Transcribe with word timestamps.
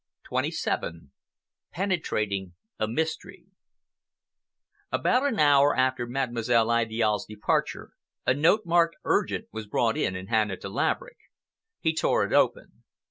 CHAPTER 0.27 0.47
XXVII 0.49 0.99
PENETRATING 1.73 2.53
A 2.79 2.87
MYSTERY 2.87 3.45
About 4.91 5.27
an 5.27 5.37
hour 5.37 5.75
after 5.75 6.07
Mademoiselle 6.07 6.71
Idiale's 6.71 7.27
departure 7.27 7.91
a 8.25 8.33
note 8.33 8.61
marked 8.65 8.95
"Urgent" 9.03 9.45
was 9.51 9.67
brought 9.67 9.95
in 9.99 10.15
and 10.15 10.29
handed 10.29 10.59
to 10.61 10.69
Laverick. 10.69 11.17
He 11.81 11.93
tore 11.93 12.23
it 12.25 12.33
open. 12.33 12.81